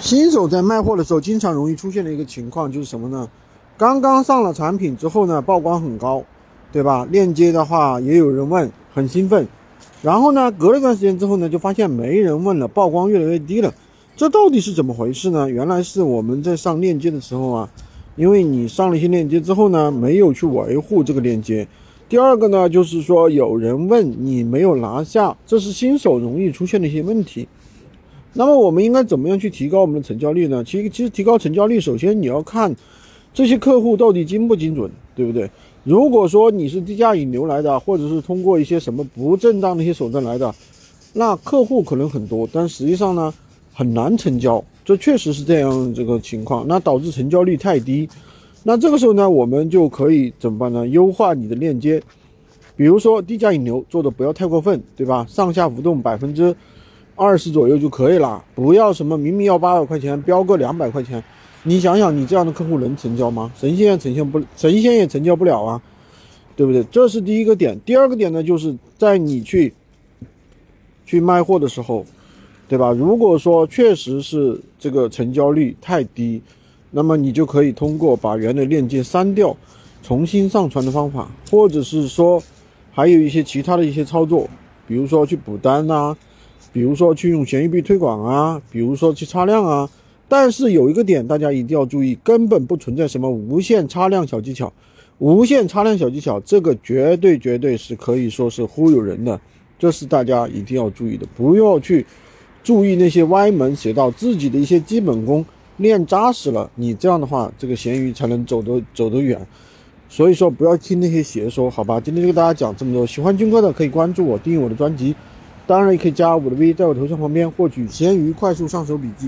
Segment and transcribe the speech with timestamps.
[0.00, 3.28] 新手在卖货的时候，经常容易出现的一个情况就是什么呢？
[3.76, 6.22] 刚刚上了产品之后呢，曝光很高，
[6.72, 7.06] 对吧？
[7.10, 9.46] 链接的话也有人问，很兴奋。
[10.00, 13.74] 然后呢，隔了一段时间之后呢，就发现没人问了，曝光越来越低了。
[14.16, 15.50] 这到底是怎么回事呢？
[15.50, 17.68] 原来是我们在上链接的时候啊，
[18.14, 21.66] 因为你上了一些链接之后呢，没有去维护这个链接。
[22.08, 27.48] 第二个呢，就是说有人问你没有拿下，这是新手容易出现的一些问题。
[28.34, 30.62] 那么我们应该怎么样去提高我们的成交率呢？
[30.62, 32.74] 其实，其实提高成交率，首先你要看
[33.34, 35.50] 这些客户到底精不精准，对不对？
[35.82, 40.54] 如果说你是低价引流来的，或者是通过一些什么不正当的一些手段来的，
[41.14, 43.32] 那客户可能很多，但实际上呢
[43.72, 48.08] 很难成交，这确实是这样这个情况，那导致成交率太低。
[48.62, 50.86] 那这个时候呢，我们就可以怎么办呢？
[50.88, 52.02] 优化你的链接，
[52.76, 55.24] 比如说低价引流做的不要太过分，对吧？
[55.28, 56.54] 上下浮动百分之。
[57.18, 61.22] 二十左右就可以了，不要什么明明要八百块钱，标个两百块钱，
[61.64, 63.50] 你想想，你这样的客户能成交吗？
[63.58, 65.82] 神仙也成现不，神仙也成交不了啊，
[66.54, 66.84] 对不对？
[66.84, 67.76] 这是第一个点。
[67.84, 69.74] 第二个点呢，就是在你去
[71.04, 72.06] 去卖货的时候，
[72.68, 72.92] 对吧？
[72.92, 76.40] 如果说确实是这个成交率太低，
[76.92, 79.56] 那么你就可以通过把原的链接删掉，
[80.04, 82.40] 重新上传的方法，或者是说
[82.92, 84.48] 还有一些其他的一些操作，
[84.86, 86.16] 比如说去补单呐。
[86.72, 89.88] 比如说去用闲鱼币推广啊，比如说去擦量啊，
[90.28, 94.72] 但是有一个点大家一定要注意，根本不存在什么无限擦量小技巧，
[95.18, 99.40] 无限擦量小技巧这个绝对绝对是可以说是忽悠人的，
[99.78, 102.04] 这是大家一定要注意的，不要去
[102.62, 105.44] 注意那些歪门邪道，自己的一些基本功
[105.78, 109.40] 练扎实了，你这样的话这个闲鱼才能走得走得远，
[110.08, 111.98] 所以说不要听那些邪说，好吧？
[111.98, 115.14] 今天就给大家讲这么多，喜欢军哥的可以关注我，订阅我的专辑。
[115.68, 119.26] 当然也可以加我的 V，在我头像旁边获取闲鱼快速上手笔记。